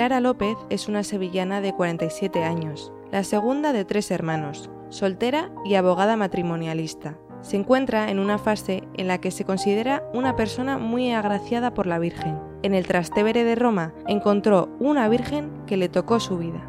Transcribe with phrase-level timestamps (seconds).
[0.00, 5.74] Clara López es una sevillana de 47 años, la segunda de tres hermanos, soltera y
[5.74, 7.18] abogada matrimonialista.
[7.42, 11.86] Se encuentra en una fase en la que se considera una persona muy agraciada por
[11.86, 12.38] la Virgen.
[12.62, 16.66] En el Trastevere de Roma encontró una Virgen que le tocó su vida.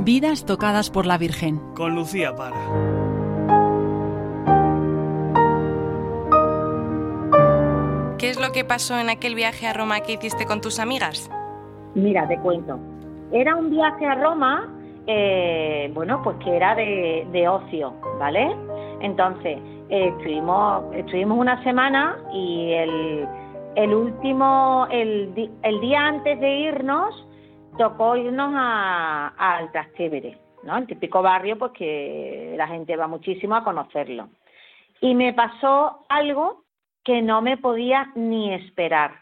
[0.00, 1.60] Vidas tocadas por la Virgen.
[1.74, 3.01] Con Lucía Para.
[8.52, 11.30] Lo que pasó en aquel viaje a Roma que hiciste con tus amigas?
[11.94, 12.78] Mira, te cuento.
[13.32, 14.68] Era un viaje a Roma,
[15.06, 18.54] eh, bueno, pues que era de, ocio, ¿vale?
[19.00, 23.26] Entonces, eh, estuvimos, estuvimos una semana y el,
[23.74, 27.26] el último, el, el día antes de irnos,
[27.78, 30.76] tocó irnos al Trastevere, ¿no?
[30.76, 34.28] El típico barrio, pues que la gente va muchísimo a conocerlo.
[35.00, 36.64] Y me pasó algo
[37.04, 39.12] que no me podía ni esperar,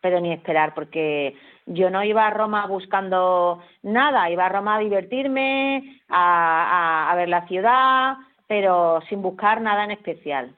[0.00, 4.80] pero ni esperar, porque yo no iba a Roma buscando nada, iba a Roma a
[4.80, 10.54] divertirme, a, ver la ciudad, pero sin buscar nada en especial.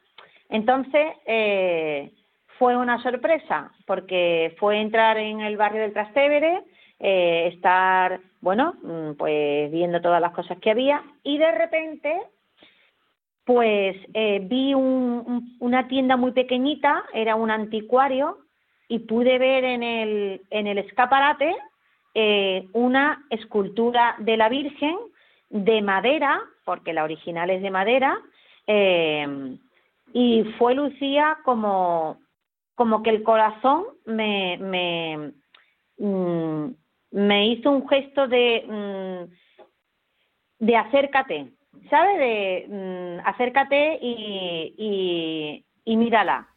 [0.48, 2.12] Entonces, eh,
[2.58, 6.62] fue una sorpresa, porque fue entrar en el barrio del Trastevere,
[7.00, 12.20] eh, estar, bueno, mm, pues viendo todas las cosas que había y de repente
[13.45, 18.39] pues eh, vi una tienda muy pequeñita, era un anticuario,
[18.89, 21.55] y pude ver en el, en el escaparate
[22.15, 24.97] eh, una escultura de la Virgen
[25.48, 28.19] de madera, porque la original es de madera,
[30.13, 32.19] y fue Lucía como,
[32.75, 35.33] como que el corazón me, me,
[35.98, 36.75] mm,
[37.45, 41.52] hizo un gesto de, mm, de acércate,
[41.90, 42.18] ¿sabes?
[42.18, 46.48] De mm, acércate y, y, mírala.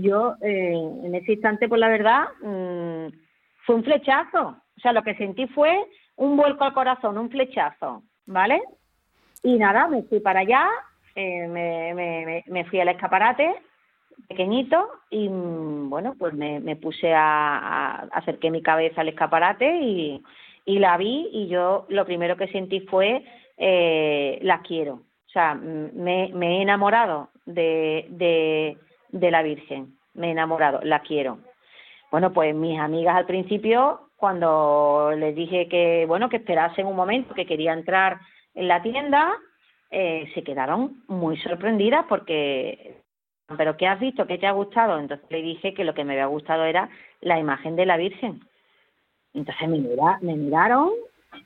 [0.00, 0.74] Yo, eh,
[1.04, 3.12] en ese instante, pues la verdad, mm,
[3.66, 4.56] fue un flechazo.
[4.76, 5.84] O sea, lo que sentí fue
[6.16, 8.60] un vuelco al corazón, un flechazo, ¿vale?
[9.42, 10.68] Y nada, me fui para allá,
[11.14, 13.54] eh, me, me, me fui al escaparate
[14.28, 19.78] pequeñito y mm, bueno, pues me, me puse a, a, acerqué mi cabeza al escaparate
[19.80, 20.22] y,
[20.64, 23.24] y la vi y yo lo primero que sentí fue
[23.64, 24.94] eh, la quiero.
[24.94, 31.38] O sea, me, me he enamorado de, de, la Virgen, me he enamorado, la quiero.
[32.10, 37.34] Bueno, pues mis amigas al principio, cuando les dije que, bueno, que esperasen un momento,
[37.34, 38.18] que quería entrar
[38.54, 39.32] en la tienda,
[39.92, 42.96] eh, se quedaron muy sorprendidas porque
[43.56, 44.26] pero ¿qué has visto?
[44.26, 44.98] ¿Qué te ha gustado?
[44.98, 46.88] Entonces le dije que lo que me había gustado era
[47.20, 48.40] la imagen de la Virgen.
[49.34, 50.90] Entonces me, mira, me miraron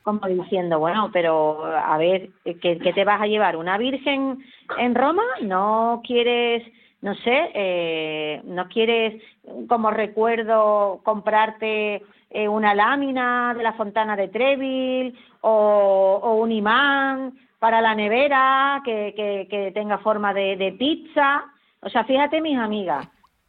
[0.03, 3.57] como diciendo, bueno, pero a ver, ¿qué, te vas a llevar?
[3.57, 4.39] ¿Una Virgen
[4.79, 5.23] en Roma?
[5.43, 6.63] ¿No quieres,
[7.03, 9.23] no sé, eh, no quieres
[9.69, 17.33] como recuerdo comprarte eh, una lámina de la Fontana de Treville o, o un imán
[17.59, 21.45] para la nevera que, que, que tenga forma de, de pizza?
[21.81, 23.09] O sea, fíjate mis amigas,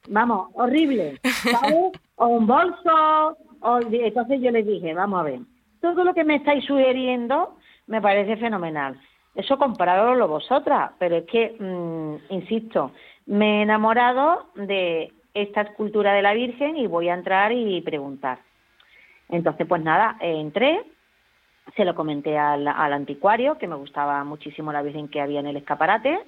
[0.09, 1.92] vamos, horrible, ¿sabes?
[2.16, 3.80] O un bolso, o...
[3.92, 5.40] entonces yo les dije, vamos a ver,
[5.82, 7.58] todo lo que me estáis sugiriendo
[7.88, 9.00] me parece fenomenal.
[9.36, 9.58] Eso
[10.16, 12.92] lo vosotras, pero es que, mm, insisto,
[13.28, 18.40] me he enamorado de esta escultura de la Virgen y voy a entrar y preguntar.
[19.30, 20.84] Entonces, pues nada, entré,
[21.76, 25.48] se lo comenté al, al anticuario, que me gustaba muchísimo la Virgen que había en
[25.48, 26.20] el escaparate,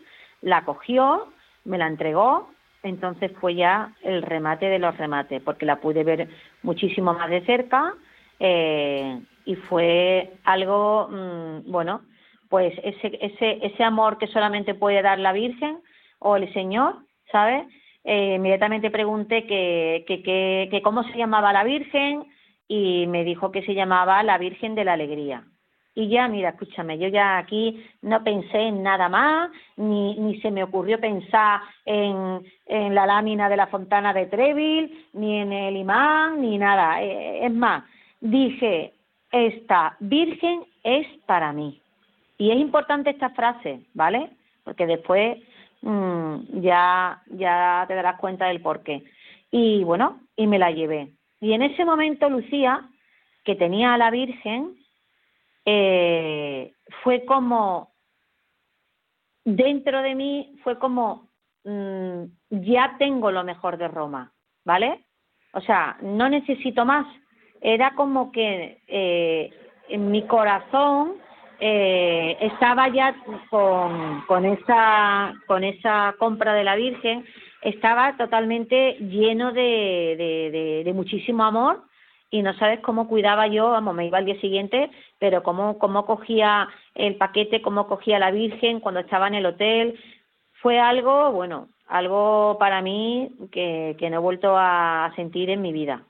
[0.41, 1.29] la cogió,
[1.65, 2.49] me la entregó,
[2.83, 6.29] entonces fue ya el remate de los remates, porque la pude ver
[6.61, 7.95] muchísimo más de cerca
[8.39, 12.01] eh, y fue algo, mm, bueno,
[12.49, 15.79] pues ese, ese, ese amor que solamente puede dar la Virgen
[16.19, 16.97] o el Señor,
[17.31, 17.65] ¿sabes?
[18.03, 22.25] Eh, inmediatamente pregunté que, que, que, que cómo se llamaba la Virgen
[22.67, 25.43] y me dijo que se llamaba la Virgen de la Alegría.
[25.95, 30.51] Y ya, mira, escúchame, yo ya aquí no pensé en nada más, ni, ni se
[30.51, 35.75] me ocurrió pensar en, en la lámina de la fontana de Treville, ni en el
[35.75, 37.01] imán, ni nada.
[37.01, 37.83] Eh, es más,
[38.21, 38.93] dije,
[39.31, 41.81] esta Virgen es para mí.
[42.37, 44.31] Y es importante esta frase, ¿vale?
[44.63, 45.37] Porque después
[45.81, 49.03] mmm, ya, ya te darás cuenta del por qué.
[49.51, 51.13] Y bueno, y me la llevé.
[51.41, 52.89] Y en ese momento Lucía,
[53.43, 54.77] que tenía a la Virgen,
[55.65, 56.73] eh,
[57.03, 57.93] fue como,
[59.45, 61.29] dentro de mí, fue como,
[61.63, 64.31] mm, ya tengo lo mejor de Roma,
[64.65, 65.05] ¿vale?
[65.53, 67.07] O sea, no necesito más.
[67.61, 69.49] Era como que eh,
[69.89, 71.13] en mi corazón
[71.59, 73.15] eh, estaba ya
[73.49, 77.25] con, con, esa, con esa compra de la Virgen,
[77.61, 81.83] estaba totalmente lleno de, de, de, muchísimo amor
[82.31, 86.05] y no sabes cómo cuidaba yo, vamos, me iba al día siguiente, pero cómo, cómo
[86.05, 89.99] cogía el paquete, cómo cogía la Virgen cuando estaba en el hotel.
[90.61, 95.73] Fue algo, bueno, algo para mí que, que no he vuelto a sentir en mi
[95.73, 96.03] vida.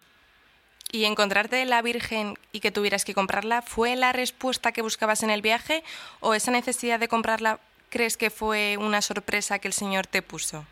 [0.92, 5.30] ¿Y encontrarte la Virgen y que tuvieras que comprarla fue la respuesta que buscabas en
[5.30, 5.84] el viaje
[6.20, 7.60] o esa necesidad de comprarla
[7.90, 10.66] crees que fue una sorpresa que el Señor te puso?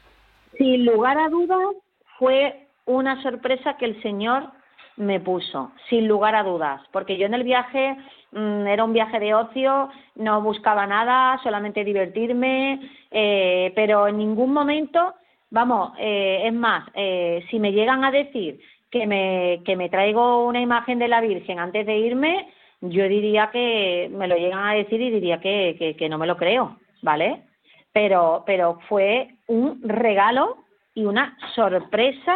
[0.57, 1.75] Sin lugar a dudas,
[2.17, 4.51] fue una sorpresa que el Señor
[4.95, 7.95] me puso, sin lugar a dudas, porque yo en el viaje
[8.31, 14.51] mm, era un viaje de ocio, no buscaba nada, solamente divertirme, eh, pero en ningún
[14.51, 15.13] momento,
[15.51, 18.59] vamos, eh, es más, eh, si me llegan a decir
[18.91, 23.49] que me, que me traigo una imagen de la Virgen antes de irme, yo diría
[23.51, 27.43] que me lo llegan a decir y diría que, que, no me lo creo, ¿vale?
[27.91, 32.35] Pero, pero fue un regalo y una sorpresa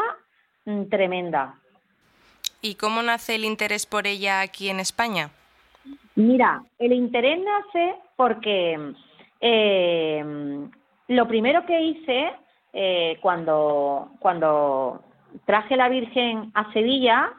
[0.65, 1.56] mm, tremenda.
[2.62, 5.31] ¿Y cómo nace el interés por ella aquí en España?
[6.15, 8.94] Mira, el interés nace porque
[9.39, 10.24] eh,
[11.07, 12.33] lo primero que hice
[12.74, 15.03] eh, cuando, cuando
[15.45, 17.33] traje la Virgen a Sevilla,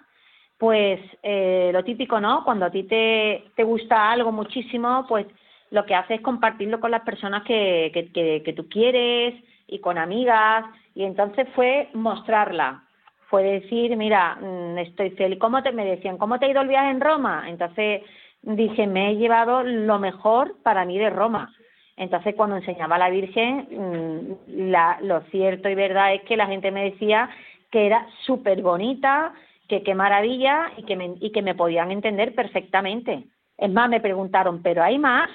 [0.58, 2.44] pues eh, lo típico, ¿no?
[2.44, 5.26] Cuando a ti te, te gusta algo muchísimo, pues
[5.70, 9.34] lo que haces es compartirlo con las personas que, que, que, tú quieres
[9.66, 12.84] y con amigas, y entonces fue mostrarla,
[13.28, 16.68] fue decir, mira, mm, estoy feliz, ¿cómo te, me decían, ¿cómo te ha ido el
[16.68, 17.44] viaje en Roma?
[17.48, 18.02] Entonces
[18.42, 21.52] dije, me he llevado lo mejor para mí de Roma.
[21.96, 26.46] Entonces, cuando enseñaba a la Virgen, mm, la, lo cierto y verdad es que la
[26.46, 27.30] gente me decía
[27.72, 29.32] que era súper bonita,
[29.66, 33.24] que qué maravilla y que, me, y que me podían entender perfectamente.
[33.56, 35.30] Es más, me preguntaron, ¿pero hay más?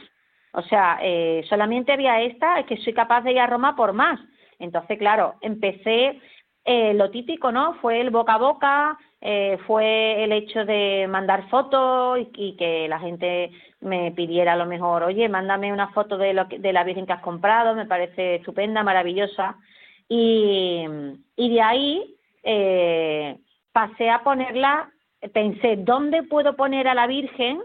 [0.53, 3.93] O sea, eh, solamente había esta, es que soy capaz de ir a Roma por
[3.93, 4.19] más.
[4.59, 6.21] Entonces, claro, empecé
[6.63, 7.75] eh, lo típico, ¿no?
[7.75, 12.87] Fue el boca a boca, eh, fue el hecho de mandar fotos y, y, que
[12.87, 13.51] la gente
[13.81, 17.13] me pidiera a lo mejor, oye, mándame una foto de, lo de la Virgen que
[17.13, 19.57] has comprado, me parece estupenda, maravillosa.
[20.09, 20.85] Y,
[21.35, 22.16] y de ahí
[22.49, 23.37] eh,
[23.73, 24.89] pasé a ponerla,
[25.33, 27.61] pensé, ¿dónde puedo poner a la Virgen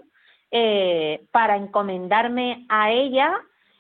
[0.51, 3.33] eh, para encomendarme a ella,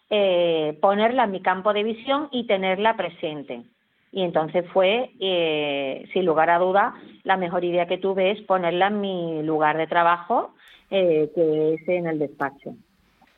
[0.08, 3.64] eh, ponerla en mi campo de visión y tenerla presente?
[4.12, 6.94] Y entonces fue, eh, sin lugar a duda,
[7.24, 10.54] la mejor idea que tuve es ponerla en mi lugar de trabajo,
[10.88, 12.74] que es en el despacho.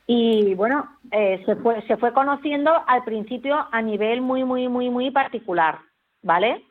[0.07, 5.11] Y bueno, se, fue, se fue conociendo al principio a nivel muy, muy, muy, muy
[5.13, 5.79] particular,
[6.23, 6.63] ¿vale?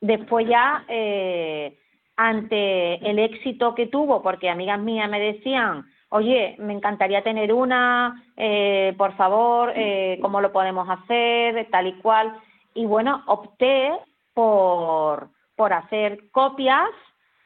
[0.00, 1.78] Después ya, eh,
[2.16, 8.24] ante el éxito que tuvo, porque amigas mías me decían, oye, me encantaría tener una,
[8.36, 11.68] eh, por favor, eh, ¿cómo lo podemos hacer?
[11.70, 12.36] Tal y cual.
[12.74, 13.92] Y bueno, opté
[14.34, 16.88] por, por hacer copias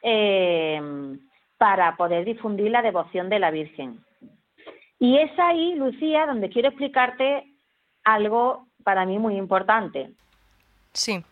[0.02, 0.80] eh,
[1.58, 4.00] para poder difundir la devoción de la Virgen.
[4.98, 7.44] Y es ahí, Lucía, donde quiero explicarte
[8.04, 10.10] algo para mí muy importante.
[10.92, 11.24] Sí.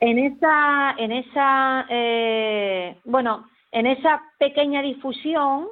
[0.00, 5.68] En esa, en esa, eh, bueno, en esa pequeña difusión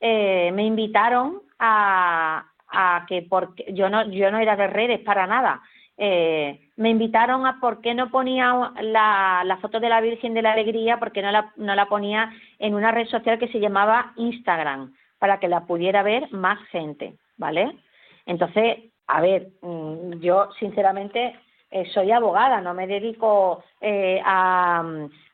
[0.00, 5.26] eh, me invitaron a, a que porque yo no, yo no era de redes para
[5.26, 5.62] nada.
[5.96, 10.42] Eh, me invitaron a por qué no ponía la, la foto de la Virgen de
[10.42, 14.12] la Alegría, porque no la, no la ponía en una red social que se llamaba
[14.16, 17.78] Instagram, para que la pudiera ver más gente, ¿vale?
[18.26, 21.38] Entonces, a ver, mm, yo sinceramente
[21.74, 24.84] eh, soy abogada, no me dedico eh, a,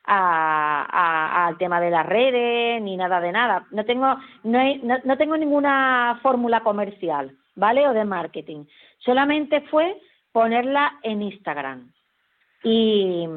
[0.05, 3.67] a, al tema de las redes ni nada de nada.
[3.69, 7.87] No tengo, no, no, no tengo ninguna fórmula comercial, ¿vale?
[7.87, 8.65] O de marketing.
[8.97, 11.91] Solamente fue ponerla en Instagram.
[12.63, 13.27] Y,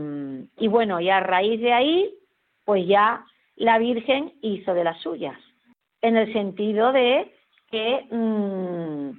[0.57, 2.15] y bueno, y a raíz de ahí,
[2.65, 3.23] pues ya
[3.57, 5.39] la Virgen hizo de las suyas,
[6.01, 7.31] en el sentido de
[7.71, 9.11] que mmm,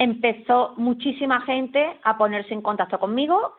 [0.00, 3.52] empezó muchísima gente a ponerse en contacto conmigo,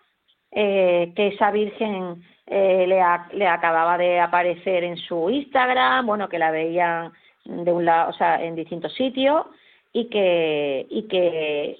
[0.50, 3.00] eh, que esa Virgen eh, le,
[3.38, 7.14] le, acababa de aparecer en su Instagram, bueno, que la veían
[7.46, 9.46] de un lado, o sea, en distintos sitios
[9.94, 11.78] y que, y que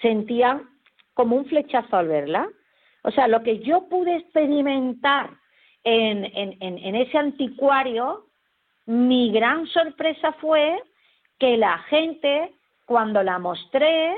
[0.00, 0.62] sentían
[1.12, 2.48] como un flechazo al verla.
[3.02, 5.32] O sea, lo que yo pude experimentar
[5.84, 8.24] en, en, en, en ese anticuario,
[8.86, 10.82] mi gran sorpresa fue
[11.38, 12.54] que la gente
[12.88, 14.16] cuando la mostré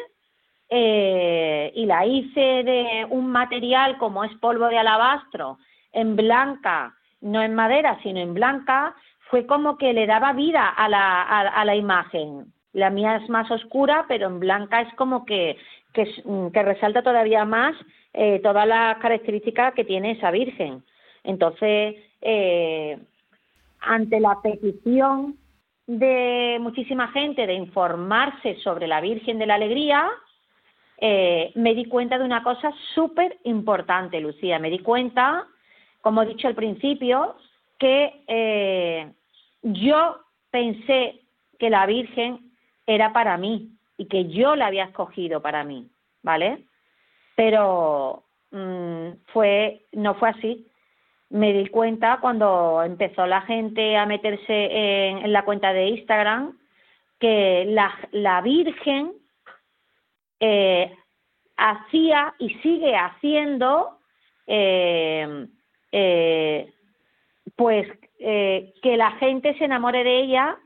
[0.68, 5.58] eh, y la hice de un material como es polvo de alabastro,
[5.92, 8.94] en blanca, no en madera, sino en blanca,
[9.28, 12.52] fue como que le daba vida a la, a, a la imagen.
[12.72, 15.56] La mía es más oscura, pero en blanca es como que,
[15.92, 17.74] que, mm, resalta todavía más
[18.12, 20.84] eh, todas las características que tiene esa Virgen.
[21.24, 22.98] Entonces, eh,
[23.80, 25.39] ante la petición
[25.98, 30.08] de muchísima gente de informarse sobre la Virgen de la Alegría,
[30.98, 34.60] eh, me di cuenta de una cosa súper importante, Lucía.
[34.60, 35.48] Me di cuenta,
[36.00, 37.34] como he dicho al principio,
[37.76, 39.10] que eh,
[39.62, 40.18] yo
[40.52, 41.22] pensé
[41.58, 42.52] que la Virgen
[42.86, 45.90] era para mí y que yo la había escogido para mí,
[46.22, 46.66] ¿vale?
[47.34, 50.69] Pero mm, fue, no fue así.
[51.30, 56.58] Me di cuenta cuando empezó la gente a meterse en, la cuenta de Instagram
[57.20, 57.66] que
[58.12, 59.12] la, Virgen
[60.40, 60.92] eh,
[61.56, 63.98] hacía y sigue haciendo
[64.46, 65.46] eh,
[65.92, 66.72] eh,
[67.56, 67.86] pues
[68.18, 70.58] que la gente se enamore de ella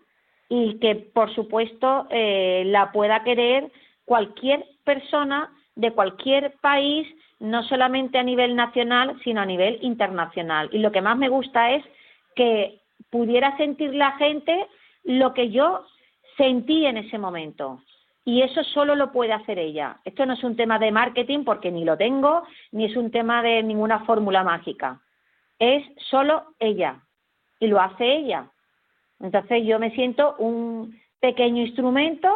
[0.48, 3.70] y que por supuesto la pueda querer
[4.04, 7.06] cualquier persona de cualquier país,
[7.44, 10.70] no solamente a nivel nacional, sino a nivel internacional.
[10.72, 11.84] Y lo que más me gusta es
[12.34, 14.66] que pudiera sentir la gente
[15.04, 15.84] lo que yo
[16.38, 17.82] sentí en ese momento.
[18.24, 19.98] Y eso solo lo puede hacer ella.
[20.04, 23.42] Esto no es un tema de marketing porque ni lo tengo, ni es un tema
[23.42, 25.02] de ninguna fórmula mágica.
[25.58, 27.02] Es solo ella.
[27.60, 28.48] Y lo hace ella.
[29.20, 32.30] Entonces yo me siento un pequeño instrumento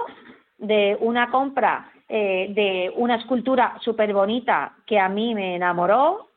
[0.58, 6.28] de una compra eh, de una escultura súper bonita que a mí me enamoró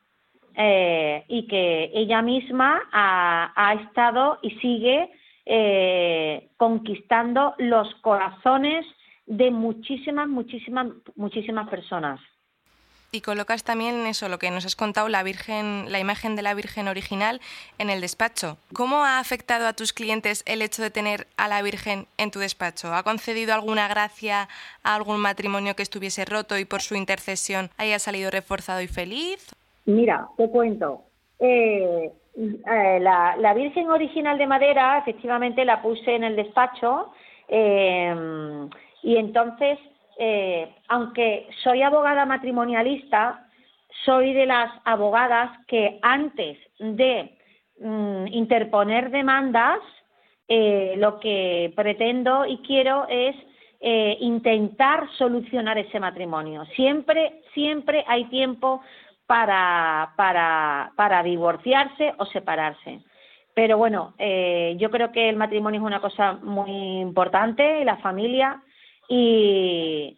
[0.56, 5.10] eh, y que ella misma ha, ha estado y sigue
[5.46, 8.86] eh, conquistando los corazones
[9.26, 12.20] de muchísimas, muchísimas, muchísimas personas.
[13.14, 16.54] Y colocas también eso, lo que nos has contado, la Virgen, la imagen de la
[16.54, 17.42] Virgen original
[17.78, 18.56] en el despacho.
[18.74, 22.40] ¿Cómo ha afectado a tus clientes el hecho de tener a la Virgen en tu
[22.40, 22.94] despacho?
[22.94, 24.48] ¿Ha concedido alguna gracia
[24.82, 29.54] a algún matrimonio que estuviese roto y por su intercesión haya salido reforzado y feliz?
[29.86, 31.02] Mira, te cuento.
[31.38, 37.12] Eh, eh, la, la, Virgen original de madera, efectivamente, la puse en el despacho.
[37.50, 38.16] Eh,
[39.04, 39.78] y entonces,
[40.18, 43.48] eh, aunque soy abogada matrimonialista,
[44.06, 47.38] soy de las abogadas que antes de
[47.80, 49.80] mm, interponer demandas,
[50.48, 53.36] eh, lo que pretendo y quiero es
[53.80, 56.66] eh, intentar solucionar ese matrimonio.
[56.76, 58.82] Siempre, siempre hay tiempo
[59.26, 63.00] para, para, para divorciarse o separarse.
[63.54, 64.14] Pero bueno,
[64.78, 68.62] yo creo que el matrimonio es una cosa muy importante, la familia,
[69.12, 70.18] y,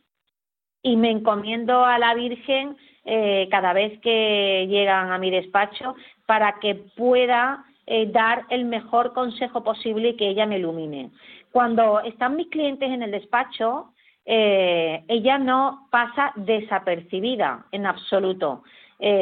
[0.84, 5.96] y me encomiendo a la Virgen eh, cada vez que llegan a mi despacho
[6.28, 11.10] para que pueda eh, dar el mejor consejo posible y que ella me ilumine.
[11.52, 13.94] Cuando están mis clientes en el despacho,
[14.26, 18.62] eh, ella no pasa desapercibida en absoluto.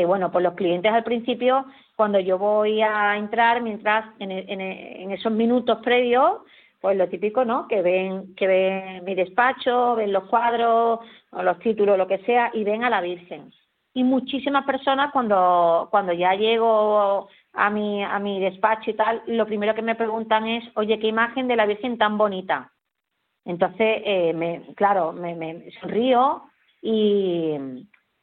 [0.05, 5.31] bueno, pues los clientes al principio, cuando yo voy a entrar, mientras en, en esos
[5.31, 6.41] minutos previos,
[6.81, 7.67] pues lo típico, ¿no?
[7.67, 10.99] Que ven, que ven mi despacho, ven los cuadros,
[11.31, 13.53] o los títulos, lo que sea, y ven a la Virgen.
[13.93, 19.45] Y muchísimas personas cuando, cuando ya llego a mi, a mi despacho y tal, lo
[19.45, 22.71] primero que me preguntan es, oye, qué imagen de la Virgen tan bonita.
[23.45, 26.43] Entonces, eh, me, claro, me, me sonrío
[26.81, 27.55] y,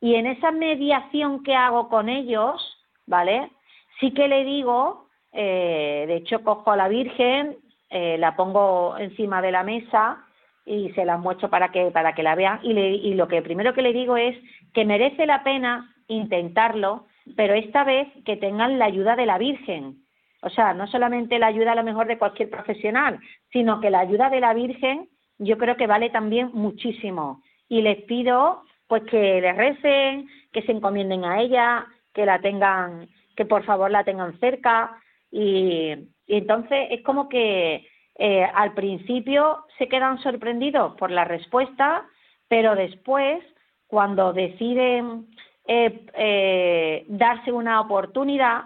[0.00, 3.52] y en esa mediación que hago con ellos, ¿vale?
[4.00, 7.56] Sí que le digo, eh, de hecho cojo a la Virgen,
[7.90, 10.24] eh, la pongo encima de la mesa
[10.64, 13.72] y se la muestro para que, para que la vean y, y lo que primero
[13.72, 14.36] que le digo es
[14.74, 20.02] que merece la pena intentarlo, pero esta vez que tengan la ayuda de la Virgen.
[20.42, 23.18] O sea, no solamente la ayuda a lo mejor de cualquier profesional,
[23.52, 27.42] sino que la ayuda de la Virgen yo creo que vale también muchísimo.
[27.68, 33.08] Y les pido pues que le recen, que se encomienden a ella, que la tengan,
[33.36, 34.98] que por favor la tengan cerca
[35.30, 35.94] y,
[36.26, 42.06] entonces es como que eh, al principio se quedan sorprendidos por la respuesta,
[42.48, 43.42] pero después,
[43.86, 45.26] cuando deciden
[45.66, 48.64] eh, eh, darse una oportunidad,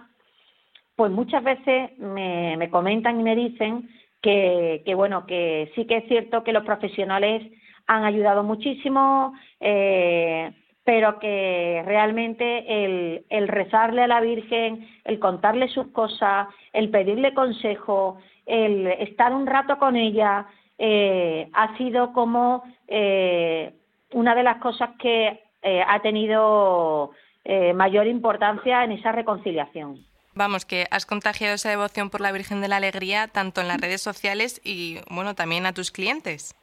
[0.95, 3.89] pues muchas veces me, me comentan y me dicen
[4.21, 7.43] que, que, bueno, que sí que es cierto que los profesionales
[7.87, 10.51] han ayudado muchísimo, eh,
[10.83, 17.33] pero que realmente el, el rezarle a la Virgen, el contarle sus cosas, el pedirle
[17.33, 20.47] consejo, el estar un rato con ella,
[20.77, 23.73] eh, ha sido como eh,
[24.11, 27.11] una de las cosas que eh, ha tenido
[27.75, 29.97] mayor importancia en esa reconciliación.
[30.33, 33.81] Vamos, que has contagiado esa devoción por la Virgen de la Alegría tanto en las
[33.81, 36.55] redes sociales y, bueno, también a tus clientes.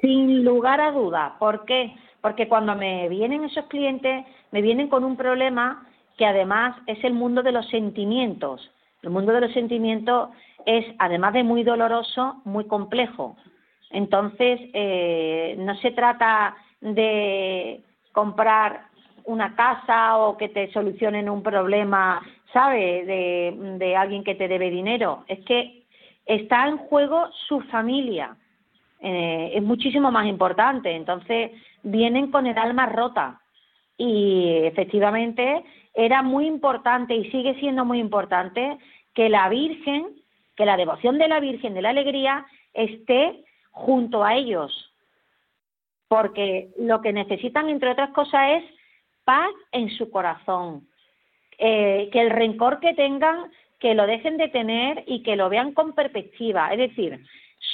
[0.00, 1.34] Sin lugar a duda.
[1.40, 1.92] ¿Por qué?
[2.28, 5.86] Porque cuando me vienen esos clientes, me vienen con un problema
[6.18, 8.70] que además es el mundo de los sentimientos.
[9.02, 10.28] El mundo de los sentimientos
[10.66, 13.34] es, además de muy doloroso, muy complejo.
[13.88, 17.80] Entonces, eh, no se trata de
[18.12, 18.82] comprar
[19.24, 22.20] una casa o que te solucionen un problema,
[22.52, 23.06] ¿sabe?,
[23.78, 25.24] de, alguien que te debe dinero.
[25.28, 25.84] Es que
[26.26, 28.36] está en juego su familia.
[29.00, 30.94] Eh, es muchísimo más importante.
[30.94, 31.52] Entonces,
[31.90, 33.40] vienen con el alma rota.
[33.96, 35.64] Y efectivamente
[35.94, 38.78] era muy importante y sigue siendo muy importante
[39.14, 40.14] que la Virgen,
[40.56, 44.92] que la devoción de la Virgen de la Alegría esté junto a ellos.
[46.06, 48.64] Porque lo que necesitan, entre otras cosas, es
[49.24, 50.86] paz en su corazón.
[51.58, 55.72] Eh, que el rencor que tengan, que lo dejen de tener y que lo vean
[55.72, 56.72] con perspectiva.
[56.72, 57.20] Es decir,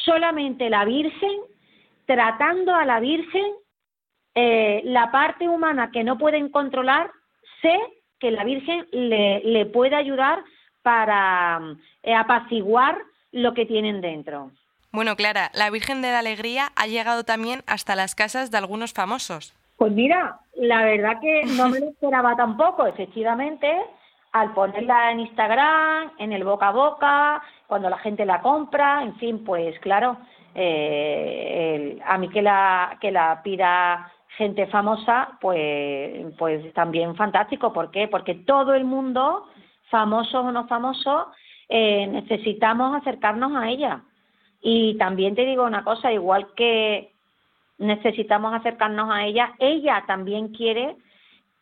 [0.05, 1.41] solamente la Virgen,
[2.07, 3.53] tratando a la Virgen,
[4.35, 7.11] eh, la parte humana que no pueden controlar,
[7.63, 7.79] sé
[8.19, 10.43] que la Virgen le, le puede ayudar
[10.83, 11.61] para
[12.03, 12.99] eh, apaciguar
[13.33, 14.51] lo que tienen dentro.
[14.93, 18.93] Bueno, Clara, la Virgen de la Alegría ha llegado también hasta las casas de algunos
[18.93, 19.55] famosos.
[19.77, 23.77] Pues mira, la verdad que no me lo esperaba tampoco, efectivamente,
[24.33, 29.17] al ponerla en Instagram, en el boca a boca, cuando la gente la compra, en
[29.17, 30.17] fin, pues claro,
[30.55, 37.73] eh, a mí que la, que la pida gente famosa, pues, pues también fantástico.
[37.73, 38.09] ¿Por qué?
[38.09, 39.47] Porque todo el mundo,
[39.91, 41.27] famosos o no famosos,
[41.69, 44.03] eh, necesitamos acercarnos a ella.
[44.61, 47.13] Y también te digo una cosa, igual que
[47.79, 50.97] necesitamos acercarnos a ella, ella también quiere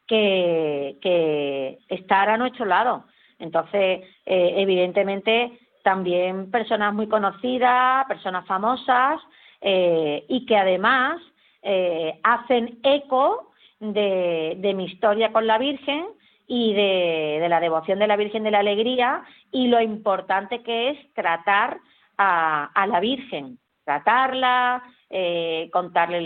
[0.06, 3.04] que, que estar a nuestro lado.
[3.38, 9.20] Entonces, eh, evidentemente, también personas muy conocidas, personas famosas
[9.60, 11.20] eh, y que además
[11.62, 16.06] eh, hacen eco de, mi historia con la Virgen
[16.46, 21.14] y de, la devoción de la Virgen de la Alegría y lo importante que es
[21.14, 21.78] tratar
[22.18, 26.24] a, la Virgen, tratarla, eh, contarle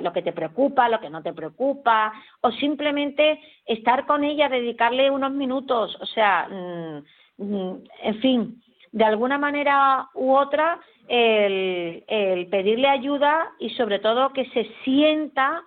[0.00, 5.10] lo que te preocupa, lo que no te preocupa, o simplemente estar con ella, dedicarle
[5.10, 8.62] unos minutos, o sea, mm, mm, en fin,
[8.94, 10.78] de alguna manera u otra,
[11.08, 15.62] el, el pedirle ayuda y sobre todo que se sienta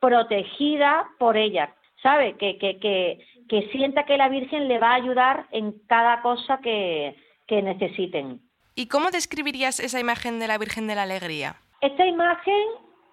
[0.00, 2.36] protegida por ella, ¿sabe?
[2.36, 6.58] Que, que, que, que sienta que la Virgen le va a ayudar en cada cosa
[6.58, 8.40] que, que necesiten.
[8.74, 11.54] ¿Y cómo describirías esa imagen de la Virgen de la Alegría?
[11.80, 12.64] Esta imagen,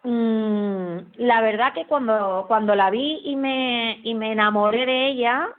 [0.04, 5.50] mmm, la verdad que cuando, cuando la vi y me, y me enamoré de ella,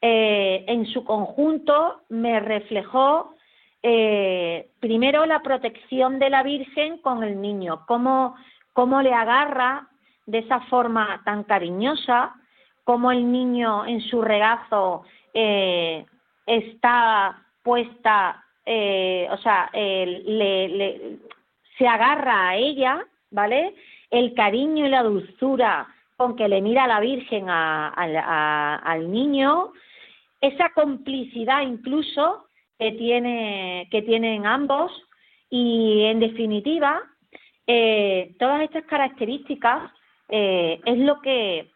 [0.00, 3.34] eh, en su conjunto me reflejó
[3.82, 8.36] eh, primero la protección de la Virgen con el niño, cómo,
[8.72, 9.88] cómo le agarra
[10.26, 12.34] de esa forma tan cariñosa,
[12.84, 16.04] cómo el niño en su regazo eh,
[16.46, 21.18] está puesta eh, o sea, le,
[21.78, 23.76] se agarra a ella, ¿vale?
[24.10, 29.72] El cariño y la dulzura con que le mira la Virgen al niño,
[30.40, 32.46] esa complicidad incluso
[32.78, 34.92] que, tiene, que tienen ambos
[35.50, 37.02] y en definitiva,
[37.66, 39.90] eh, todas estas características
[40.28, 41.70] eh, es lo que,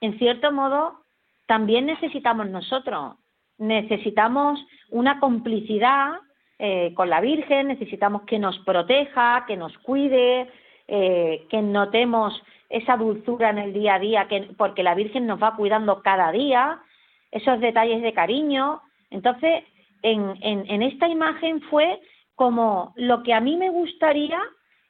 [0.00, 1.00] en cierto modo,
[1.46, 3.16] también necesitamos nosotros.
[3.58, 6.14] Necesitamos una complicidad
[6.58, 10.50] eh, con la Virgen, necesitamos que nos proteja, que nos cuide,
[10.86, 15.56] que notemos esa dulzura en el día a día, que, porque la Virgen nos va
[15.56, 16.78] cuidando cada día,
[17.34, 18.80] esos detalles de cariño.
[19.10, 19.64] Entonces,
[20.02, 22.00] en, en, esta imagen fue
[22.34, 24.40] como lo que a mí me gustaría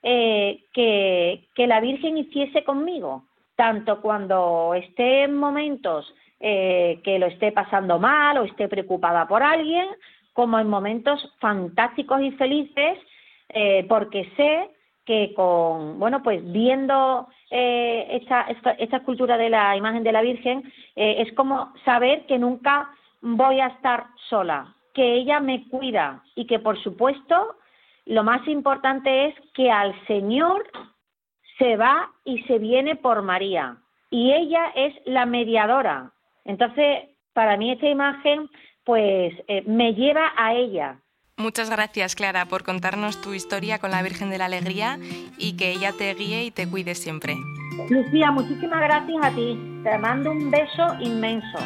[0.03, 3.25] eh, que, que, la Virgen hiciese conmigo,
[3.57, 9.87] tanto cuando esté en momentos que lo esté pasando mal o esté preocupada por alguien,
[10.35, 12.99] como en momentos fantásticos y felices,
[13.49, 14.69] eh, porque sé
[15.05, 20.63] que con, bueno, pues viendo eh, esta, esta, escultura de la imagen de la Virgen,
[20.97, 22.91] eh, es como saber que nunca
[23.21, 27.57] voy a estar sola, que ella me cuida y que por supuesto
[28.07, 30.65] lo más importante es que al Señor
[31.59, 33.77] se va y se viene por María
[34.11, 36.13] y ella es la mediadora.
[36.45, 38.49] Entonces, para mí esta imagen
[38.85, 41.01] pues eh, me lleva a ella.
[41.37, 44.99] Muchas gracias, Clara, por contarnos tu historia con la Virgen de la Alegría
[45.37, 47.37] y que ella te guíe y te cuide siempre.
[47.91, 49.59] Lucía, muchísimas gracias a ti.
[49.83, 51.59] Te mando un beso inmenso.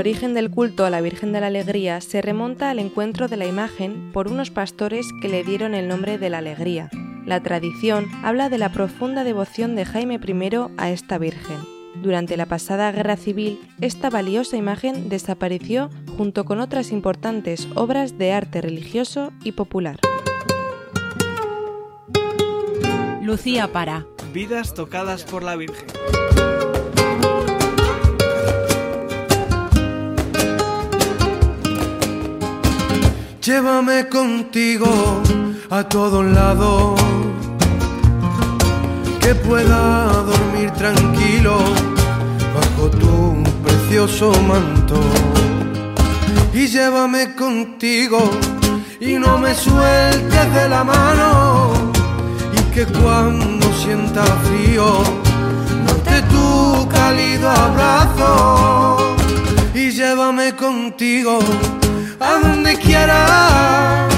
[0.00, 3.46] origen del culto a la Virgen de la Alegría se remonta al encuentro de la
[3.46, 6.90] imagen por unos pastores que le dieron el nombre de la Alegría.
[7.30, 11.58] La tradición habla de la profunda devoción de Jaime I a esta Virgen.
[12.02, 18.32] Durante la pasada guerra civil, esta valiosa imagen desapareció junto con otras importantes obras de
[18.32, 20.00] arte religioso y popular.
[23.22, 24.06] Lucía Para.
[24.34, 25.86] Vidas tocadas por la Virgen.
[33.40, 35.22] Llévame contigo
[35.70, 37.00] a todos lados,
[39.30, 41.58] que pueda dormir tranquilo
[42.52, 44.98] bajo tu precioso manto.
[46.52, 48.18] Y llévame contigo
[48.98, 51.70] y no me sueltes de la mano.
[52.58, 54.86] Y que cuando sienta frío,
[55.86, 59.14] note tu cálido abrazo.
[59.74, 61.38] Y llévame contigo
[62.18, 64.08] a donde quiera.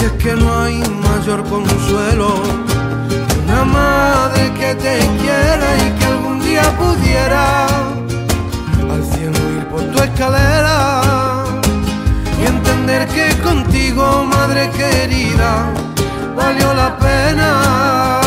[0.00, 2.71] Y es que no hay mayor consuelo
[3.52, 10.02] una madre que te quiera y que algún día pudiera al cielo ir por tu
[10.02, 11.44] escalera
[12.40, 15.66] y entender que contigo, madre querida,
[16.34, 18.21] valió la pena.